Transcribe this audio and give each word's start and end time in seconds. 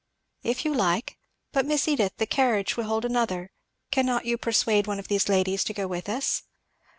"If 0.41 0.65
you 0.65 0.73
like. 0.73 1.19
But 1.51 1.67
Miss 1.67 1.87
Edith, 1.87 2.13
the 2.17 2.25
carriage 2.25 2.75
will 2.75 2.85
hold 2.85 3.05
another 3.05 3.51
cannot 3.91 4.25
you 4.25 4.35
persuade 4.35 4.87
one 4.87 4.97
of 4.97 5.09
these 5.09 5.29
ladies 5.29 5.63
to 5.65 5.75
go 5.75 5.85
with 5.85 6.09
us?" 6.09 6.41